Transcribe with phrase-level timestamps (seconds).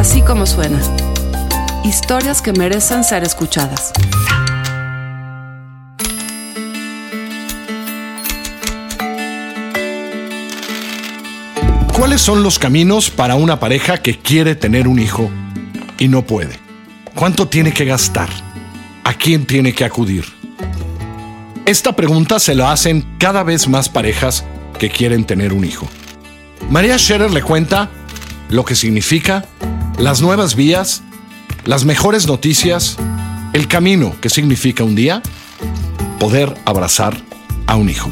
[0.00, 0.80] Así como suena.
[1.84, 3.92] Historias que merecen ser escuchadas.
[11.92, 15.30] ¿Cuáles son los caminos para una pareja que quiere tener un hijo
[15.98, 16.58] y no puede?
[17.14, 18.30] ¿Cuánto tiene que gastar?
[19.04, 20.24] ¿A quién tiene que acudir?
[21.66, 24.46] Esta pregunta se la hacen cada vez más parejas
[24.78, 25.86] que quieren tener un hijo.
[26.70, 27.90] María Scherer le cuenta
[28.48, 29.44] lo que significa,
[30.00, 31.02] las nuevas vías,
[31.66, 32.96] las mejores noticias,
[33.52, 35.22] el camino que significa un día
[36.18, 37.22] poder abrazar
[37.66, 38.10] a un hijo.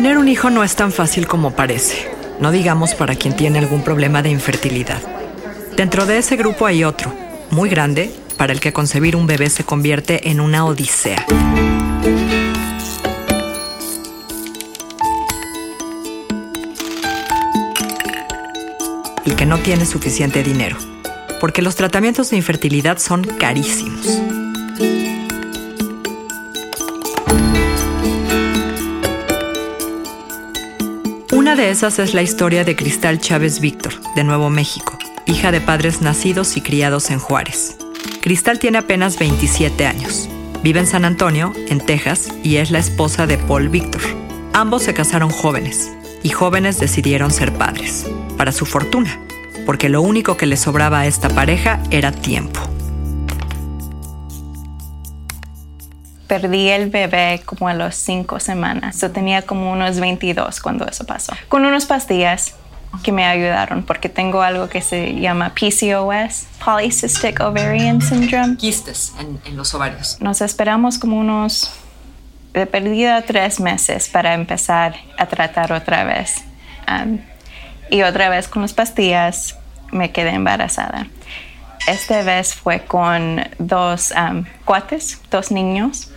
[0.00, 3.84] Tener un hijo no es tan fácil como parece, no digamos para quien tiene algún
[3.84, 5.02] problema de infertilidad.
[5.76, 7.12] Dentro de ese grupo hay otro,
[7.50, 11.26] muy grande, para el que concebir un bebé se convierte en una odisea.
[19.26, 20.78] El que no tiene suficiente dinero,
[21.42, 24.06] porque los tratamientos de infertilidad son carísimos.
[31.60, 36.00] De esas es la historia de Cristal Chávez Víctor, de Nuevo México, hija de padres
[36.00, 37.76] nacidos y criados en Juárez.
[38.22, 40.26] Cristal tiene apenas 27 años.
[40.62, 44.00] Vive en San Antonio, en Texas, y es la esposa de Paul Víctor.
[44.54, 48.06] Ambos se casaron jóvenes, y jóvenes decidieron ser padres,
[48.38, 49.20] para su fortuna,
[49.66, 52.69] porque lo único que le sobraba a esta pareja era tiempo.
[56.30, 59.00] Perdí el bebé como a las cinco semanas.
[59.00, 61.32] Yo tenía como unos 22 cuando eso pasó.
[61.48, 62.54] Con unas pastillas
[63.02, 68.56] que me ayudaron porque tengo algo que se llama PCOS, Polycystic Ovarian Syndrome.
[68.56, 70.18] Quistes en, los ovarios.
[70.20, 71.72] Nos esperamos como unos
[72.52, 76.44] de perdida tres meses para empezar a tratar otra vez.
[76.88, 77.18] Um,
[77.90, 79.56] y otra vez con las pastillas
[79.90, 81.08] me quedé embarazada.
[81.86, 86.10] Esta vez fue con dos um, cuates, dos niños,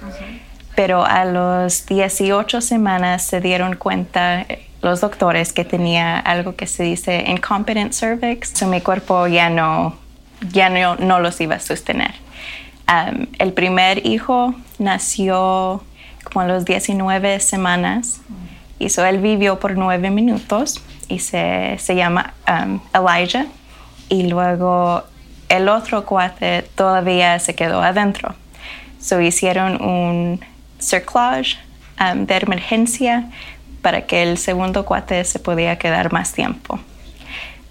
[0.75, 4.46] pero a los 18 semanas se dieron cuenta
[4.81, 9.96] los doctores que tenía algo que se dice incompetent cervix, so mi cuerpo ya no,
[10.52, 12.13] ya no, no los iba a sostener.
[12.88, 15.84] Um, el primer hijo nació
[16.23, 18.22] como a los 19 semanas.
[18.79, 23.46] Y so él vivió por nueve minutos y se, se llama um, Elijah.
[24.09, 25.03] Y luego
[25.58, 28.36] el otro cuate todavía se quedó adentro.
[29.00, 30.40] So hicieron un
[30.80, 31.58] cerclage
[32.00, 33.30] um, de emergencia
[33.81, 36.80] para que el segundo cuate se podía quedar más tiempo.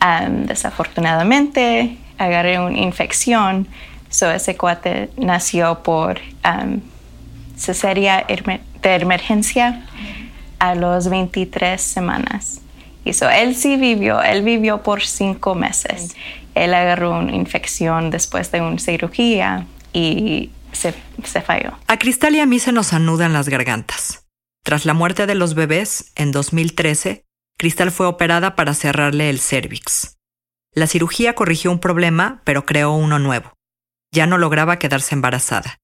[0.00, 3.66] Um, desafortunadamente, agarré una infección,
[4.10, 6.80] so ese cuate nació por um,
[7.56, 9.84] cesárea de emergencia
[10.58, 12.60] a los 23 semanas.
[13.04, 16.14] Y so él sí vivió, él vivió por cinco meses
[16.54, 20.92] él agarró una infección después de una cirugía y se,
[21.42, 21.72] falló.
[21.86, 24.26] A Cristal y a mí se nos anudan las gargantas.
[24.64, 27.24] Tras la muerte de los bebés, en 2013,
[27.58, 30.16] Cristal fue operada para cerrarle el cervix.
[30.74, 33.52] La cirugía corrigió un problema, pero creó uno nuevo.
[34.12, 35.78] Ya no lograba quedarse embarazada.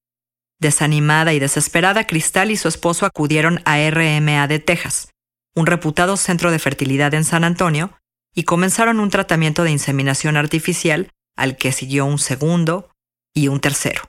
[0.61, 5.11] Desanimada y desesperada, Cristal y su esposo acudieron a RMA de Texas,
[5.55, 7.93] un reputado centro de fertilidad en San Antonio,
[8.39, 12.89] y comenzaron un tratamiento de inseminación artificial al que siguió un segundo
[13.35, 14.03] y un tercero.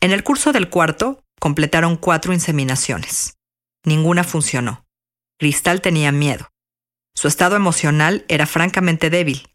[0.00, 3.36] En el curso del cuarto, completaron cuatro inseminaciones.
[3.84, 4.84] Ninguna funcionó.
[5.38, 6.48] Cristal tenía miedo.
[7.14, 9.46] Su estado emocional era francamente débil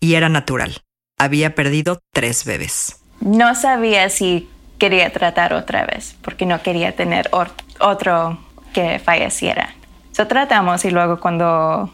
[0.00, 0.82] y era natural.
[1.18, 3.00] Había perdido tres bebés.
[3.22, 7.30] No sabía si quería tratar otra vez porque no quería tener
[7.80, 8.38] otro
[8.74, 9.74] que falleciera.
[10.12, 11.90] So tratamos y luego cuando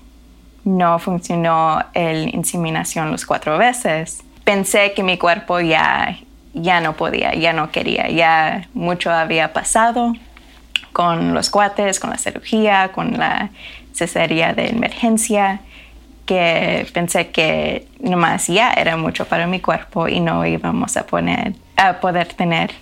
[0.64, 6.18] no funcionó la inseminación los cuatro veces, pensé que mi cuerpo ya,
[6.54, 10.14] ya no podía, ya no quería, ya mucho había pasado
[10.92, 13.50] con los cuates, con la cirugía, con la
[13.92, 15.60] cesárea de emergencia,
[16.26, 21.54] que pensé que nomás ya era mucho para mi cuerpo y no íbamos a, poner,
[21.76, 22.72] a poder tener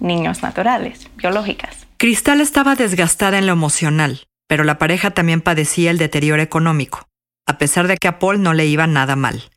[0.00, 1.86] niños naturales, biológicas.
[1.98, 7.06] Cristal estaba desgastada en lo emocional, pero la pareja también padecía el deterioro económico
[7.46, 9.50] a pesar de que a Paul no le iba nada mal.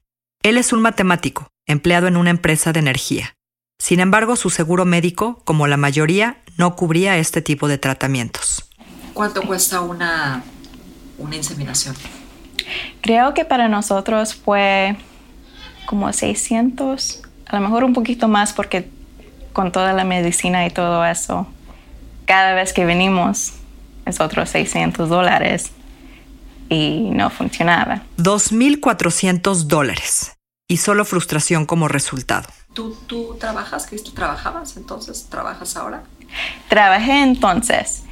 [0.43, 3.33] Él es un matemático, empleado en una empresa de energía.
[3.79, 8.69] Sin embargo, su seguro médico, como la mayoría, no cubría este tipo de tratamientos.
[9.13, 10.43] cuánto cuesta una,
[11.17, 11.95] una inseminación?
[13.01, 14.95] Creo que para nosotros fue
[15.85, 18.89] como 600, a lo mejor un poquito más porque
[19.53, 21.47] con toda la medicina y todo eso,
[22.25, 23.53] cada vez que venimos
[24.05, 25.71] es otros 600 dólares
[26.69, 28.03] y no funcionaba.
[28.17, 30.37] 2.400 dólares
[30.67, 32.47] y solo frustración como resultado.
[32.73, 34.11] ¿Tú, tú trabajas, Cristo?
[34.13, 35.27] ¿Trabajabas entonces?
[35.29, 36.03] ¿Trabajas ahora?
[36.69, 38.03] Trabajé entonces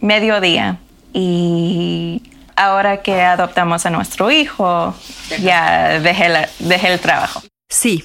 [0.00, 0.78] mediodía
[1.12, 2.22] y
[2.56, 4.94] ahora que adoptamos a nuestro hijo,
[5.40, 7.42] ya dejé, dejé el trabajo.
[7.70, 8.04] Sí,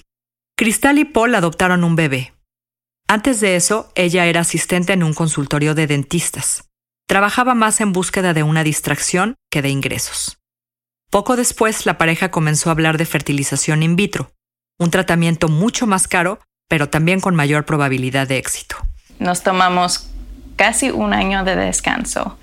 [0.56, 2.34] Cristal y Paul adoptaron un bebé.
[3.08, 6.67] Antes de eso, ella era asistente en un consultorio de dentistas.
[7.08, 10.40] Trabajaba más en búsqueda de una distracción que de ingresos.
[11.10, 14.34] Poco después, la pareja comenzó a hablar de fertilización in vitro,
[14.78, 18.76] un tratamiento mucho más caro, pero también con mayor probabilidad de éxito.
[19.20, 20.10] Nos tomamos
[20.58, 22.38] casi un año de descanso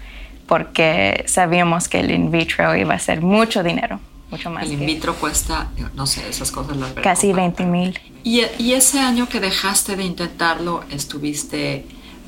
[0.47, 4.01] porque sabíamos que el in vitro iba a ser mucho dinero,
[4.31, 4.65] mucho más.
[4.65, 8.01] El in vitro cuesta, no sé, esas cosas las Casi 20 mil.
[8.23, 11.85] ¿Y, ¿Y ese año que dejaste de intentarlo, estuviste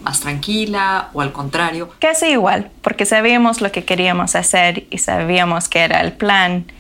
[0.07, 1.91] más tranquila o al contrario?
[1.99, 6.71] Casi igual, porque sabíamos lo que queríamos hacer y sabíamos que era el plan,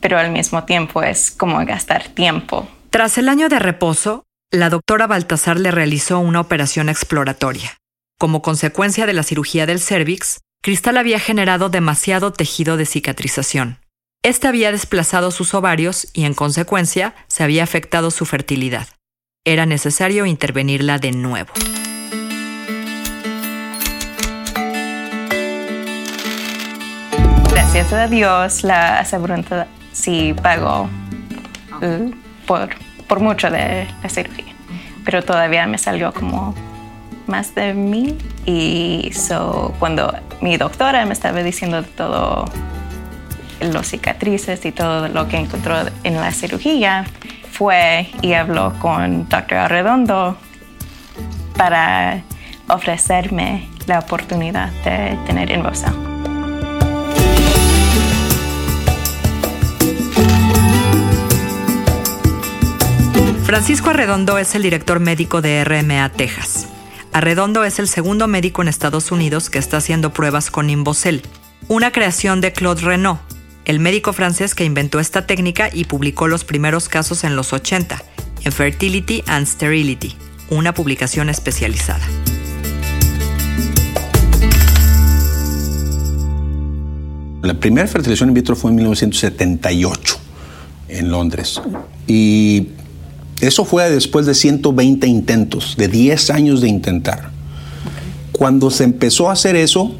[0.00, 2.68] pero al mismo tiempo es como gastar tiempo.
[2.90, 7.76] Tras el año de reposo, la doctora Baltasar le realizó una operación exploratoria.
[8.20, 13.80] Como consecuencia de la cirugía del cervix, Cristal había generado demasiado tejido de cicatrización.
[14.22, 18.88] Este había desplazado sus ovarios y, en consecuencia, se había afectado su fertilidad.
[19.44, 21.52] Era necesario intervenirla de nuevo.
[27.70, 30.88] Gracias a Dios, la aseguranza sí pagó
[31.82, 32.10] uh,
[32.46, 32.70] por,
[33.06, 34.54] por mucho de la cirugía,
[35.04, 36.54] pero todavía me salió como
[37.26, 38.16] más de mil.
[38.46, 42.46] Y so, cuando mi doctora me estaba diciendo de todo
[43.60, 47.04] los cicatrices y todo lo que encontró en la cirugía,
[47.52, 49.58] fue y habló con Dr.
[49.58, 50.38] Arredondo
[51.54, 52.22] para
[52.70, 55.92] ofrecerme la oportunidad de tener Invosa.
[63.48, 66.68] Francisco Arredondo es el director médico de RMA Texas.
[67.14, 71.22] Arredondo es el segundo médico en Estados Unidos que está haciendo pruebas con Imbocel,
[71.66, 73.20] una creación de Claude Renault,
[73.64, 78.02] el médico francés que inventó esta técnica y publicó los primeros casos en los 80,
[78.44, 80.14] en Fertility and Sterility,
[80.50, 82.06] una publicación especializada.
[87.40, 90.18] La primera fertilización in vitro fue en 1978
[90.88, 91.62] en Londres.
[92.06, 92.68] Y
[93.40, 97.30] eso fue después de 120 intentos, de 10 años de intentar.
[98.32, 99.94] Cuando se empezó a hacer eso,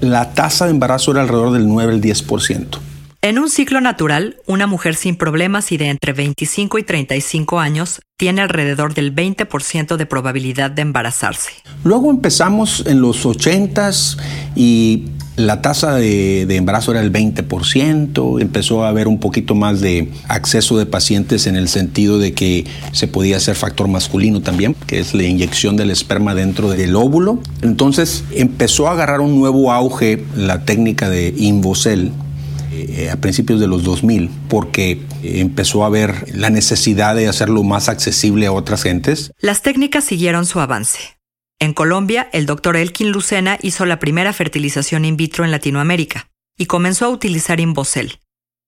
[0.00, 2.78] la tasa de embarazo era alrededor del 9 al 10%.
[3.22, 8.00] En un ciclo natural, una mujer sin problemas y de entre 25 y 35 años
[8.16, 11.50] tiene alrededor del 20% de probabilidad de embarazarse.
[11.84, 14.16] Luego empezamos en los 80s
[14.56, 15.04] y
[15.46, 20.78] la tasa de, embarazo era el 20%, empezó a haber un poquito más de acceso
[20.78, 25.14] de pacientes en el sentido de que se podía hacer factor masculino también, que es
[25.14, 27.40] la inyección del esperma dentro del óvulo.
[27.62, 32.12] Entonces empezó a agarrar un nuevo auge la técnica de Invocel
[32.72, 37.88] eh, a principios de los 2000, porque empezó a haber la necesidad de hacerlo más
[37.88, 39.32] accesible a otras gentes.
[39.40, 41.19] Las técnicas siguieron su avance.
[41.62, 46.64] En Colombia, el doctor Elkin Lucena hizo la primera fertilización in vitro en Latinoamérica y
[46.64, 48.18] comenzó a utilizar Imbocel.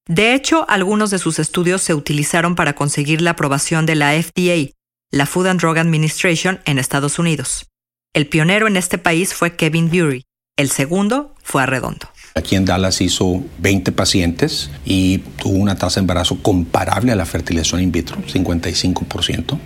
[0.07, 4.73] De hecho, algunos de sus estudios se utilizaron para conseguir la aprobación de la FDA,
[5.11, 7.67] la Food and Drug Administration, en Estados Unidos.
[8.13, 10.27] El pionero en este país fue Kevin Bury.
[10.59, 12.11] El segundo fue Arredondo.
[12.35, 17.25] Aquí en Dallas hizo 20 pacientes y tuvo una tasa de embarazo comparable a la
[17.25, 19.59] fertilización in vitro, 55%.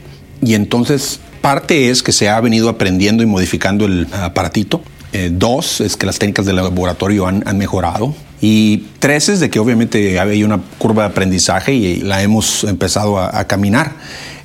[0.43, 4.83] Y entonces parte es que se ha venido aprendiendo y modificando el aparatito.
[5.13, 8.15] Eh, dos es que las técnicas del laboratorio han, mejorado.
[8.41, 13.19] Y tres es de que obviamente hay una curva de aprendizaje y la hemos empezado
[13.19, 13.95] a, caminar.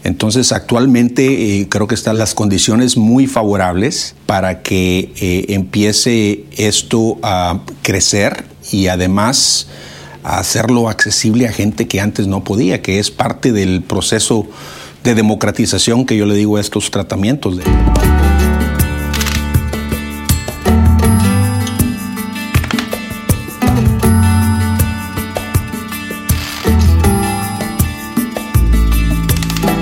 [0.04, 7.18] Entonces, actualmente eh, creo que están las condiciones muy favorables para que eh, empiece esto
[7.22, 9.68] a crecer y además
[10.24, 14.48] a hacerlo accesible a gente que antes no podía, que es parte del proceso
[15.04, 17.60] de democratización que yo le digo a estos tratamientos.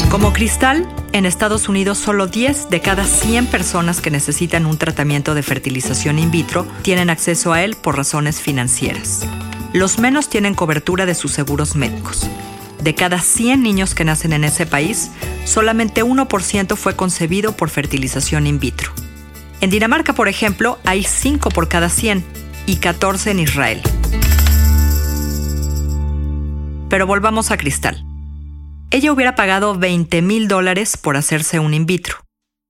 [0.09, 5.33] Como Cristal, en Estados Unidos solo 10 de cada 100 personas que necesitan un tratamiento
[5.33, 9.21] de fertilización in vitro tienen acceso a él por razones financieras.
[9.73, 12.29] Los menos tienen cobertura de sus seguros médicos.
[12.81, 15.12] De cada 100 niños que nacen en ese país,
[15.45, 18.91] solamente 1% fue concebido por fertilización in vitro.
[19.62, 22.24] En Dinamarca, por ejemplo, hay 5 por cada 100
[22.65, 23.81] y 14 en Israel.
[26.89, 28.05] Pero volvamos a Cristal.
[28.91, 32.17] Ella hubiera pagado 20 mil dólares por hacerse un in vitro.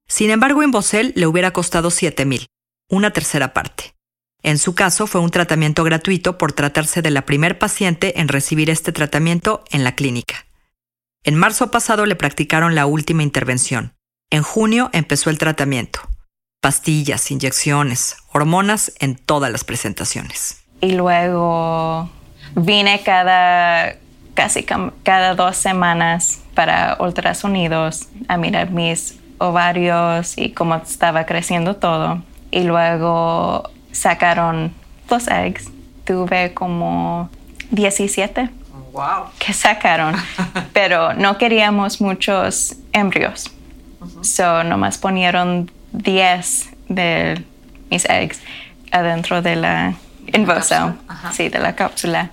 [0.07, 2.47] Sin embargo, en Bosel le hubiera costado 7 mil,
[2.89, 3.93] una tercera parte.
[4.41, 8.69] En su caso, fue un tratamiento gratuito por tratarse de la primer paciente en recibir
[8.69, 10.45] este tratamiento en la clínica.
[11.23, 13.93] En marzo pasado le practicaron la última intervención.
[14.29, 15.99] En junio empezó el tratamiento.
[16.61, 20.63] Pastillas, inyecciones, hormonas en todas las presentaciones.
[20.81, 22.09] Y luego
[22.55, 23.97] vine cada
[24.33, 32.23] casi cada dos semanas para ultrasonidos a mirar mis ovarios y cómo estaba creciendo todo.
[32.51, 34.73] Y luego sacaron
[35.09, 35.69] los eggs.
[36.05, 37.29] Tuve como
[37.71, 38.49] 17
[38.91, 39.25] wow.
[39.37, 40.15] que sacaron,
[40.73, 43.51] pero no queríamos muchos embrios.
[44.21, 47.43] So nomás ponieron 10 de
[47.89, 48.39] mis eggs
[48.91, 49.93] adentro de la
[50.33, 50.95] invoso,
[51.31, 52.31] sí, de la cápsula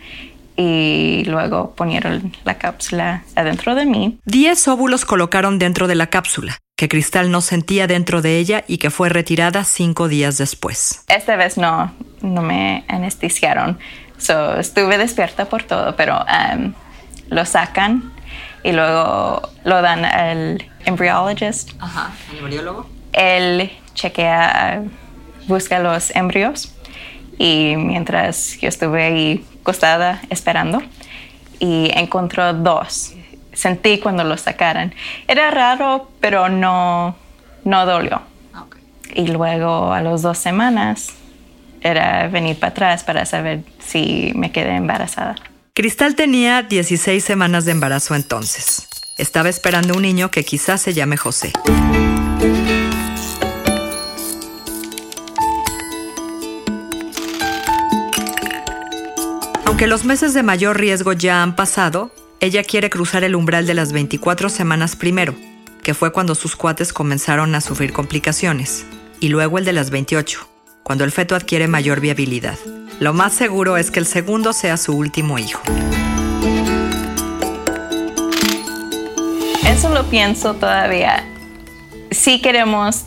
[0.56, 4.18] y luego ponieron la cápsula adentro de mí.
[4.24, 8.76] Diez óvulos colocaron dentro de la cápsula, que Cristal no sentía dentro de ella y
[8.78, 11.02] que fue retirada cinco días después.
[11.08, 13.78] Esta vez no, no me anestesiaron,
[14.18, 16.22] so, estuve despierta por todo, pero
[16.54, 16.74] um,
[17.30, 18.12] lo sacan
[18.62, 21.70] y luego lo dan al embryologist.
[21.80, 22.86] Ajá, ¿el embriólogo?
[23.12, 24.82] Él chequea,
[25.46, 26.74] busca los embrios
[27.38, 30.82] y mientras yo estuve ahí acostada esperando
[31.58, 33.15] y encontró dos.
[33.56, 34.94] Sentí cuando los sacaran.
[35.26, 37.16] Era raro, pero no,
[37.64, 38.20] no dolió.
[38.52, 38.66] Ah,
[39.14, 41.08] y luego a las dos semanas
[41.80, 45.36] era venir para atrás para saber si me quedé embarazada.
[45.72, 48.88] Cristal tenía 16 semanas de embarazo entonces.
[49.16, 51.52] Estaba esperando un niño que quizás se llame José.
[59.64, 62.10] Aunque los meses de mayor riesgo ya han pasado,
[62.40, 65.34] ella quiere cruzar el umbral de las 24 semanas primero,
[65.82, 68.84] que fue cuando sus cuates comenzaron a sufrir complicaciones,
[69.20, 70.46] y luego el de las 28,
[70.82, 72.58] cuando el feto adquiere mayor viabilidad.
[73.00, 75.62] Lo más seguro es que el segundo sea su último hijo.
[79.66, 81.24] Eso lo pienso todavía.
[82.10, 83.06] Si queremos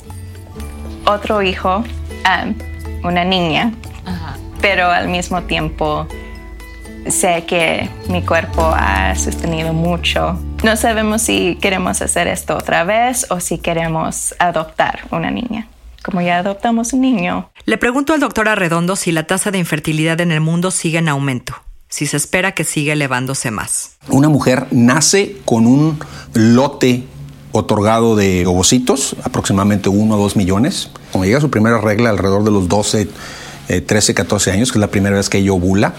[1.06, 1.84] otro hijo,
[2.26, 2.56] um,
[3.04, 3.74] una niña,
[4.62, 6.08] pero al mismo tiempo
[7.12, 10.40] sé que mi cuerpo ha sostenido mucho.
[10.64, 15.68] No sabemos si queremos hacer esto otra vez o si queremos adoptar una niña.
[16.04, 17.52] Como ya adoptamos un niño.
[17.66, 21.10] Le pregunto al doctor Arredondo si la tasa de infertilidad en el mundo sigue en
[21.10, 21.54] aumento,
[21.90, 23.98] si se espera que siga elevándose más.
[24.08, 26.00] Una mujer nace con un
[26.34, 27.04] lote
[27.52, 30.90] otorgado de ovocitos, aproximadamente 1 o 2 millones.
[31.12, 33.10] Cuando llega su primera regla alrededor de los 12,
[33.86, 35.94] 13, 14 años, que es la primera vez que ella ovula,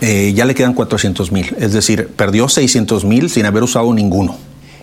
[0.00, 4.36] eh, ya le quedan 400 mil, es decir, perdió 600 mil sin haber usado ninguno.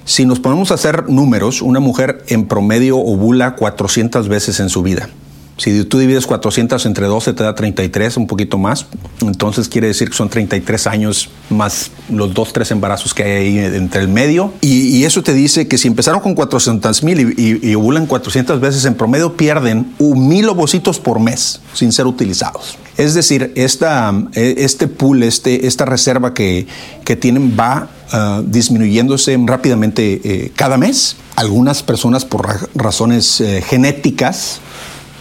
[0.06, 4.84] Si nos ponemos a hacer números, una mujer en promedio ovula 400 veces en su
[4.84, 5.10] vida.
[5.58, 8.88] Si tú divides 400 entre 12 te da 33, un poquito más.
[9.22, 13.58] Entonces quiere decir que son 33 años más los dos, tres embarazos que hay ahí
[13.60, 14.52] entre el medio.
[14.62, 18.96] Y, eso te dice que si empezaron con 400 mil y, ovulan 400 veces en
[18.96, 22.78] promedio, pierden mil ovocitos por mes sin ser utilizados.
[22.98, 26.68] Es decir, esta, eh, este pool, este, esta reserva que,
[27.04, 31.18] que tienen va uh, disminuyéndose rápidamente eh, cada mes.
[31.36, 34.62] Algunas personas por razones eh, genéticas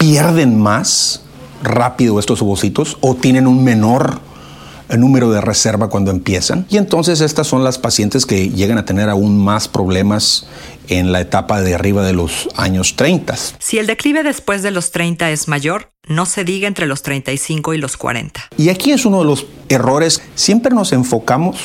[0.02, 1.22] pierden más
[1.62, 4.18] rápido estos ovocitos o tienen un menor
[4.98, 6.66] número de reserva cuando empiezan.
[6.68, 10.48] Y entonces estas son las pacientes que llegan a tener aún más problemas
[10.88, 13.36] en la etapa de arriba de los años 30.
[13.60, 17.72] Si el declive después de los 30 es mayor, no se diga entre los 35
[17.74, 18.48] y los 40.
[18.58, 20.20] Y aquí es uno de los errores.
[20.34, 21.58] Siempre nos enfocamos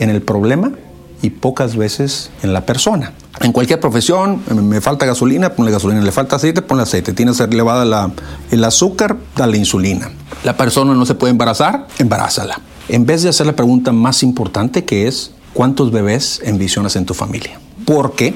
[0.00, 0.72] en el problema
[1.22, 3.12] y pocas veces en la persona.
[3.40, 7.84] En cualquier profesión, me falta gasolina, ponle gasolina, le falta aceite, ponle aceite, tienes elevada
[7.84, 8.10] la,
[8.50, 10.10] el azúcar, dale insulina.
[10.44, 12.60] La persona no se puede embarazar, embarázala.
[12.88, 17.14] En vez de hacer la pregunta más importante que es, ¿cuántos bebés envisionas en tu
[17.14, 17.60] familia?
[17.84, 18.34] Porque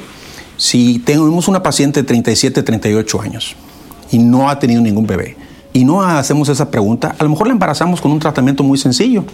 [0.57, 3.57] si tenemos una paciente de 37, 38 años
[4.11, 5.37] y no ha tenido ningún bebé,
[5.73, 9.25] y no hacemos esa pregunta, a lo mejor la embarazamos con un tratamiento muy sencillo.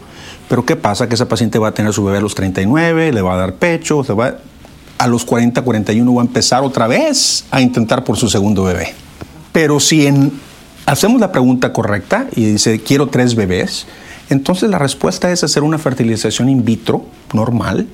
[0.49, 1.09] Pero ¿qué pasa?
[1.09, 3.55] Que esa paciente va a tener su bebé a los 39, le va a dar
[3.55, 4.37] pecho, se va
[4.99, 8.95] a los 40, 41 va a empezar otra vez a intentar por su segundo bebé.
[9.53, 10.33] Pero si en,
[10.87, 13.87] hacemos la pregunta correcta y dice, quiero tres bebés,
[14.31, 17.87] entonces la respuesta es hacer una fertilización in vitro normal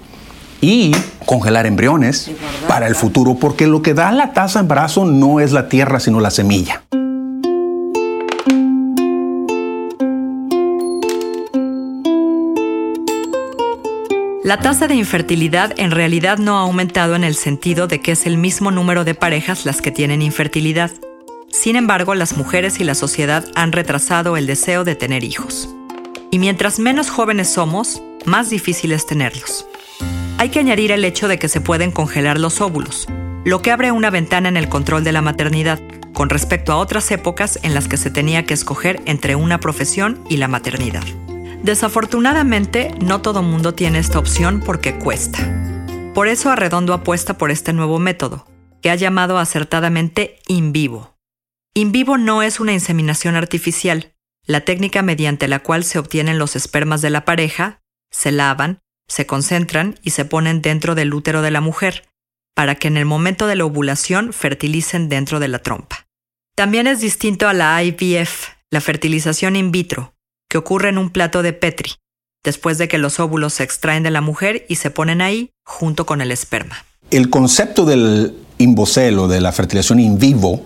[0.60, 0.92] y
[1.26, 2.30] congelar embriones
[2.66, 6.00] para el futuro, porque lo que da la tasa de embarazo no es la tierra,
[6.00, 6.82] sino la semilla.
[14.44, 18.26] La tasa de infertilidad en realidad no ha aumentado en el sentido de que es
[18.26, 20.90] el mismo número de parejas las que tienen infertilidad.
[21.48, 25.74] Sin embargo, las mujeres y la sociedad han retrasado el deseo de tener hijos.
[26.30, 29.66] Y mientras menos jóvenes somos, más difícil es tenerlos.
[30.36, 33.08] Hay que añadir el hecho de que se pueden congelar los óvulos,
[33.46, 35.80] lo que abre una ventana en el control de la maternidad,
[36.12, 40.22] con respecto a otras épocas en las que se tenía que escoger entre una profesión
[40.28, 41.04] y la maternidad.
[41.64, 45.38] Desafortunadamente, no todo mundo tiene esta opción porque cuesta.
[46.12, 48.46] Por eso Arredondo apuesta por este nuevo método,
[48.82, 51.16] que ha llamado acertadamente in vivo.
[51.72, 54.12] In vivo no es una inseminación artificial,
[54.46, 57.80] la técnica mediante la cual se obtienen los espermas de la pareja,
[58.10, 62.06] se lavan, se concentran y se ponen dentro del útero de la mujer,
[62.54, 66.08] para que en el momento de la ovulación fertilicen dentro de la trompa.
[66.54, 70.14] También es distinto a la IVF, la fertilización in vitro,
[70.54, 71.94] que ocurre en un plato de Petri,
[72.44, 76.06] después de que los óvulos se extraen de la mujer y se ponen ahí junto
[76.06, 76.84] con el esperma.
[77.10, 80.62] El concepto del imbocel de la fertilización in vivo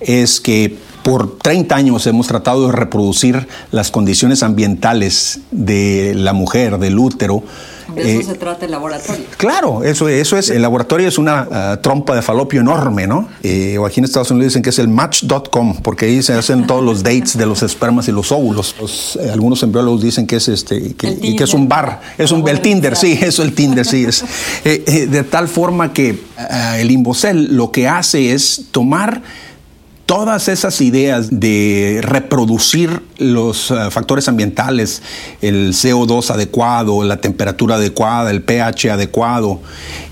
[0.00, 6.76] es que por 30 años hemos tratado de reproducir las condiciones ambientales de la mujer,
[6.76, 7.42] del útero,
[7.94, 9.24] de eso eh, se trata el laboratorio.
[9.36, 10.50] Claro, eso, eso es.
[10.50, 13.28] El laboratorio es una ah, trompa de falopio enorme, ¿no?
[13.42, 16.66] Eh, o aquí en Estados Unidos dicen que es el match.com, porque ahí se hacen
[16.66, 18.74] todos los dates de los espermas y los óvulos.
[19.20, 22.60] Eh, algunos embriólogos dicen que es este, que, que es un bar, es un el
[22.60, 24.24] Tinder, sí, eso el Tinder, sí es.
[24.64, 29.22] de tal forma que ah, el Imbocel lo que hace es tomar
[30.10, 35.02] todas esas ideas de reproducir los eh, factores ambientales,
[35.40, 39.60] el CO2 adecuado, la temperatura adecuada, el pH adecuado,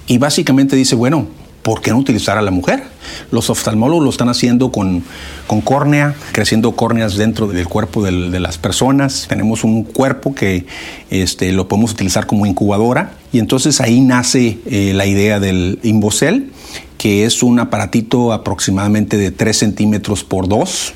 [0.07, 1.27] y básicamente dice, bueno,
[1.65, 2.85] ¿por qué no utilizar a la mujer?
[3.33, 5.03] Los oftalmólogos lo están haciendo con,
[5.49, 9.27] con córnea, creciendo córneas dentro del cuerpo de las personas.
[9.29, 10.65] Tenemos un cuerpo que
[11.11, 16.53] este, lo podemos utilizar como incubadora y entonces ahí nace eh, la idea del Imbocel
[16.97, 20.93] que es un aparatito aproximadamente de 3 centímetros por 2,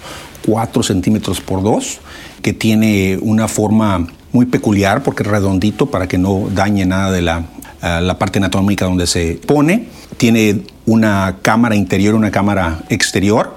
[0.46, 2.00] 4 centímetros por 2,
[2.42, 7.22] que tiene una forma muy peculiar porque es redondito para que no dañe nada de
[7.22, 7.44] la,
[7.82, 9.86] eh, la parte anatómica donde se pone.
[10.16, 13.54] Tiene una cámara interior, una cámara exterior.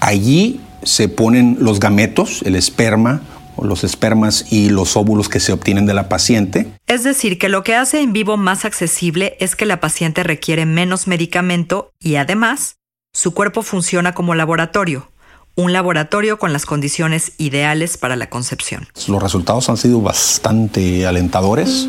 [0.00, 3.22] Allí se ponen los gametos, el esperma,
[3.62, 6.72] los espermas y los óvulos que se obtienen de la paciente.
[6.86, 10.66] Es decir, que lo que hace en vivo más accesible es que la paciente requiere
[10.66, 12.76] menos medicamento y además
[13.12, 15.10] su cuerpo funciona como laboratorio,
[15.54, 18.86] un laboratorio con las condiciones ideales para la concepción.
[19.08, 21.88] Los resultados han sido bastante alentadores.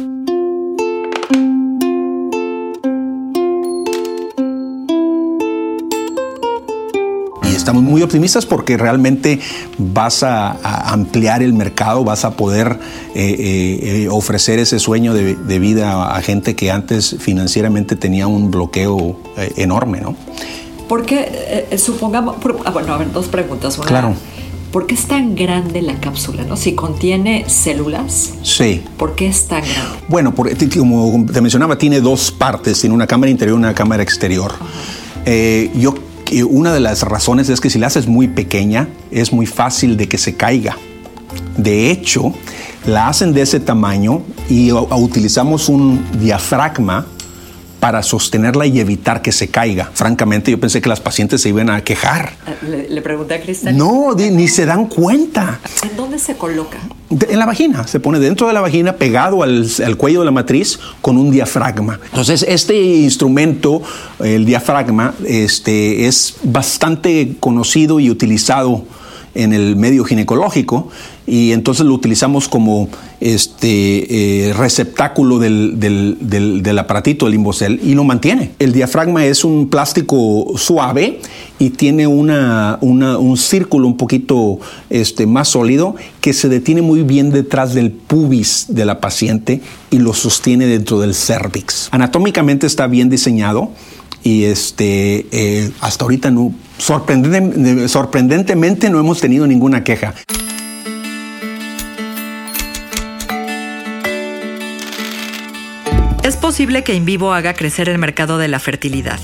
[7.59, 9.39] Estamos muy optimistas porque realmente
[9.77, 12.79] vas a, ampliar el mercado, vas a poder
[13.15, 18.49] eh, eh, eh, ofrecer ese sueño de, vida a, gente que antes financieramente tenía un
[18.49, 19.19] bloqueo
[19.57, 20.15] enorme, ¿no?
[20.87, 23.77] Porque, supongamos, ah, bueno, a ver, dos preguntas.
[23.77, 24.15] claro.
[24.71, 26.43] ¿Por qué es tan grande la cápsula?
[26.43, 26.55] ¿no?
[26.55, 28.35] Si contiene células.
[28.43, 28.83] Sí.
[28.97, 29.97] ¿Por qué es tan grande?
[30.07, 32.79] Bueno, como te mencionaba, tiene dos partes.
[32.79, 34.53] Tiene una cámara interior y una cámara exterior.
[35.73, 35.95] yo
[36.47, 40.07] una de las razones es que si la haces muy pequeña, es muy fácil de
[40.07, 40.77] que se caiga.
[41.57, 42.33] De hecho,
[42.85, 47.05] la hacen de ese tamaño y utilizamos un diafragma
[47.79, 49.89] para sostenerla y evitar que se caiga.
[49.93, 52.33] Francamente, yo pensé que las pacientes se iban a quejar.
[52.61, 53.77] Le, pregunté a Cristal.
[53.77, 55.59] No, ni se dan cuenta.
[55.83, 56.77] ¿En dónde se coloca?
[57.09, 57.87] en la vagina.
[57.87, 61.31] Se pone dentro de la vagina, pegado al, al, cuello de la matriz, con un
[61.31, 61.99] diafragma.
[62.05, 63.81] Entonces, este instrumento,
[64.19, 68.83] el diafragma, este, es bastante conocido y utilizado
[69.35, 70.89] en el medio ginecológico
[71.29, 72.89] y entonces lo utilizamos como
[73.19, 78.51] este eh, receptáculo del, del, aparatito, del imbocel, y lo mantiene.
[78.57, 81.19] El diafragma es un plástico suave
[81.59, 87.29] y tiene una, un círculo un poquito este, más sólido que se detiene muy bien
[87.31, 89.61] detrás del pubis de la paciente
[89.91, 91.89] y lo sostiene dentro del cervix.
[91.91, 93.71] Anatómicamente está bien diseñado
[94.23, 100.13] y este, eh, hasta ahorita no, sorprendentemente no hemos tenido ninguna queja.
[106.23, 109.19] Es posible que en vivo haga crecer el mercado de la fertilidad.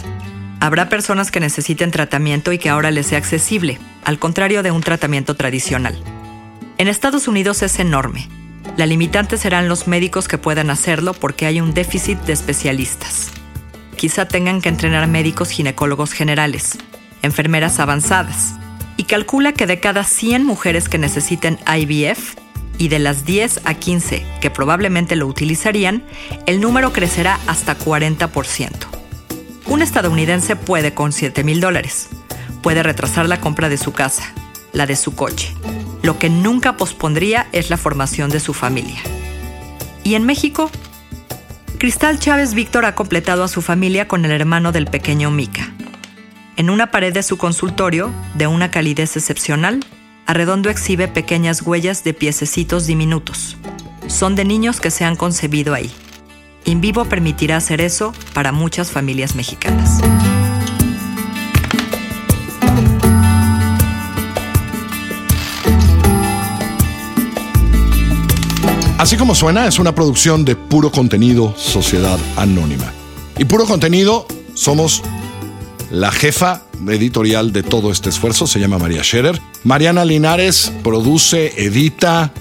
[0.60, 4.82] Habrá personas que necesiten tratamiento y que ahora les sea accesible, al contrario de un
[4.82, 5.96] tratamiento tradicional.
[6.78, 8.28] En Estados Unidos es enorme.
[8.76, 13.32] La limitante serán los médicos que puedan hacerlo porque hay un déficit de especialistas.
[14.06, 16.78] Quizá tengan que entrenar médicos ginecólogos generales,
[17.24, 18.54] enfermeras avanzadas,
[18.98, 22.36] y calcula que de cada 100 mujeres que necesiten IVF,
[22.78, 26.04] y de las 10 a 15 que probablemente lo utilizarían,
[26.46, 28.70] el número crecerá hasta 40%.
[29.66, 32.10] Un estadounidense puede con 7 mil dólares.
[32.62, 34.36] Puede retrasar la compra de su casa,
[34.72, 35.52] la de su coche.
[36.04, 39.02] Lo que nunca pospondría es la formación de su familia.
[40.04, 40.70] ¿Y en México?
[41.78, 45.74] Cristal Chávez Víctor ha completado a su familia con el hermano del pequeño Mica.
[46.56, 49.84] En una pared de su consultorio, de una calidez excepcional,
[50.26, 53.58] Arredondo exhibe pequeñas huellas de piececitos diminutos.
[54.08, 55.92] Son de niños que se han concebido ahí.
[56.64, 60.02] In vivo permitirá hacer eso para muchas familias mexicanas.
[68.98, 72.94] Así como suena, es una producción de puro contenido Sociedad Anónima.
[73.38, 75.04] Y puro contenido somos
[75.92, 79.40] la jefa editorial de todo este esfuerzo se llama María Scherer.
[79.66, 82.34] Mariana Linares produce, edita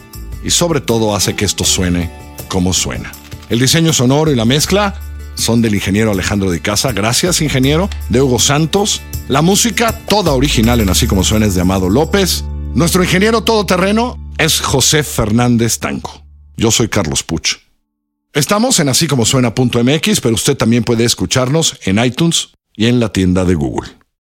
[0.44, 2.10] y sobre todo hace que esto suene
[2.48, 3.10] como suena.
[3.50, 4.94] El diseño sonoro y la mezcla
[5.34, 6.92] son del ingeniero Alejandro de Casa.
[6.92, 7.90] Gracias, ingeniero.
[8.08, 9.02] De Hugo Santos.
[9.26, 12.44] La música, toda original en Así como suena, es de Amado López.
[12.74, 16.23] Nuestro ingeniero todoterreno es José Fernández Tanco.
[16.56, 17.56] Yo soy Carlos Puch.
[18.32, 23.12] Estamos en así como suena.mx, pero usted también puede escucharnos en iTunes y en la
[23.12, 24.03] tienda de Google.